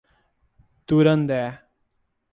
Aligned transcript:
Durandé 0.87 1.39